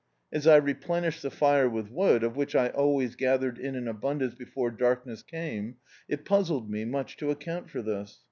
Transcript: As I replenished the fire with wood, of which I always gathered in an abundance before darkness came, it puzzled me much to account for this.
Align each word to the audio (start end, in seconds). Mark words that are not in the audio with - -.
As 0.33 0.47
I 0.47 0.55
replenished 0.55 1.21
the 1.21 1.29
fire 1.29 1.69
with 1.69 1.91
wood, 1.91 2.23
of 2.23 2.35
which 2.35 2.55
I 2.55 2.69
always 2.69 3.15
gathered 3.15 3.59
in 3.59 3.75
an 3.75 3.87
abundance 3.87 4.33
before 4.33 4.71
darkness 4.71 5.21
came, 5.21 5.75
it 6.09 6.25
puzzled 6.25 6.71
me 6.71 6.85
much 6.85 7.17
to 7.17 7.29
account 7.29 7.69
for 7.69 7.83
this. 7.83 8.19